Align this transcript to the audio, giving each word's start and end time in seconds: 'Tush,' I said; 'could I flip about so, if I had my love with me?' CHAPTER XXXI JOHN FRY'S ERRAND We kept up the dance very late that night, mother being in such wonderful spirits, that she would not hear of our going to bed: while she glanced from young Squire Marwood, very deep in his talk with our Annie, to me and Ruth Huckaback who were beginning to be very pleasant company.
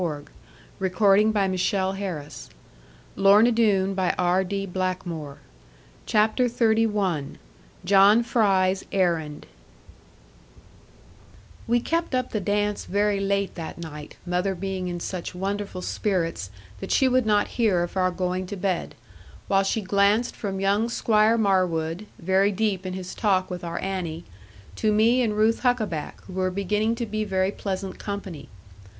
'Tush,' 0.01 0.07
I 0.07 0.17
said; 0.87 0.93
'could 0.95 1.05
I 1.05 1.17
flip 1.27 1.27
about 1.29 1.59
so, 1.59 1.91
if 1.91 2.01
I 2.01 2.01
had 2.01 3.57
my 3.85 4.13
love 4.15 4.47
with 4.47 5.05
me?' 5.07 5.35
CHAPTER 6.07 6.45
XXXI 6.45 7.35
JOHN 7.85 8.23
FRY'S 8.23 8.85
ERRAND 8.91 9.45
We 11.67 11.79
kept 11.79 12.15
up 12.15 12.31
the 12.31 12.39
dance 12.39 12.85
very 12.85 13.19
late 13.19 13.53
that 13.53 13.77
night, 13.77 14.17
mother 14.25 14.55
being 14.55 14.87
in 14.87 14.99
such 14.99 15.35
wonderful 15.35 15.83
spirits, 15.83 16.49
that 16.79 16.89
she 16.91 17.07
would 17.07 17.27
not 17.27 17.47
hear 17.59 17.83
of 17.83 17.95
our 17.95 18.09
going 18.09 18.47
to 18.47 18.55
bed: 18.57 18.95
while 19.47 19.61
she 19.61 19.81
glanced 19.81 20.35
from 20.35 20.59
young 20.59 20.89
Squire 20.89 21.37
Marwood, 21.37 22.07
very 22.17 22.51
deep 22.51 22.87
in 22.87 22.93
his 22.93 23.13
talk 23.13 23.51
with 23.51 23.63
our 23.63 23.77
Annie, 23.83 24.23
to 24.77 24.91
me 24.91 25.21
and 25.21 25.37
Ruth 25.37 25.59
Huckaback 25.59 26.21
who 26.23 26.33
were 26.33 26.49
beginning 26.49 26.95
to 26.95 27.05
be 27.05 27.23
very 27.23 27.51
pleasant 27.51 27.99
company. 27.99 28.49